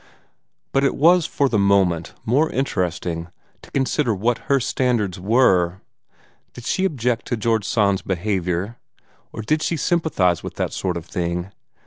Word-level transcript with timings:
But 0.71 0.83
it 0.83 0.95
was 0.95 1.27
for 1.27 1.47
the 1.47 1.59
moment 1.59 2.15
more 2.25 2.49
interesting 2.49 3.27
to 3.61 3.69
wonder 3.75 4.15
what 4.15 4.39
her 4.49 4.59
standards 4.59 5.19
were. 5.19 5.81
Did 6.53 6.65
she 6.65 6.85
object 6.85 7.27
to 7.27 7.37
George 7.37 7.65
Sand's 7.65 8.01
behavior? 8.01 8.79
Or 9.31 9.43
did 9.43 9.61
she 9.61 9.77
sympathize 9.77 10.41
with 10.41 10.55
that 10.55 10.73
sort 10.73 10.97
of 10.97 11.05
thing? 11.05 11.51